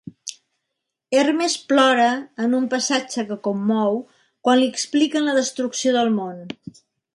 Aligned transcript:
Hermes 1.17 1.57
plora, 1.73 2.07
en 2.45 2.55
un 2.61 2.65
passatge 2.71 3.27
que 3.29 3.39
commou, 3.49 4.01
quan 4.49 4.61
li 4.65 4.73
expliquen 4.73 5.29
la 5.31 5.39
destrucció 5.41 5.97
del 6.01 6.13
món. 6.19 6.45